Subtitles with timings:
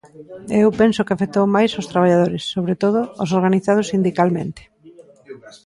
[0.55, 4.61] E eu penso que afectou máis aos traballadores, sobre todo os organizados sindicalmente.